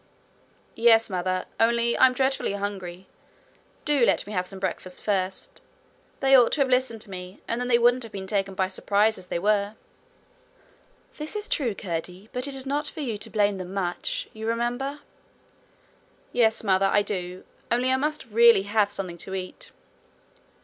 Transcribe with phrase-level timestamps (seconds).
[0.73, 1.45] 'Yes, mother.
[1.59, 3.05] Only I'm dreadfully hungry.
[3.85, 5.61] Do let me have some breakfast first.
[6.21, 8.67] They ought to have listened to me, and then they wouldn't have been taken by
[8.67, 9.75] surprise as they were.'
[11.17, 14.27] 'That is true, Curdie; but it is not for you to blame them much.
[14.33, 15.01] You remember?'
[16.31, 17.43] 'Yes, mother, I do.
[17.69, 19.69] Only I must really have something to eat.'